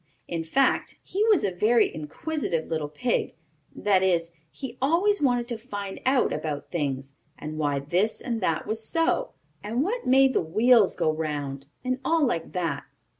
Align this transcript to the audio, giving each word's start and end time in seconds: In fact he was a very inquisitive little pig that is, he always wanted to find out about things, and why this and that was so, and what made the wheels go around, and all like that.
In 0.27 0.43
fact 0.43 0.95
he 1.03 1.23
was 1.25 1.43
a 1.43 1.51
very 1.53 1.93
inquisitive 1.93 2.65
little 2.65 2.89
pig 2.89 3.35
that 3.75 4.01
is, 4.01 4.31
he 4.49 4.75
always 4.81 5.21
wanted 5.21 5.47
to 5.49 5.59
find 5.59 5.99
out 6.07 6.33
about 6.33 6.71
things, 6.71 7.13
and 7.37 7.59
why 7.59 7.77
this 7.77 8.19
and 8.19 8.41
that 8.41 8.65
was 8.65 8.83
so, 8.83 9.33
and 9.63 9.83
what 9.83 10.07
made 10.07 10.33
the 10.33 10.41
wheels 10.41 10.95
go 10.95 11.11
around, 11.11 11.67
and 11.83 11.99
all 12.03 12.25
like 12.25 12.53
that. 12.53 12.85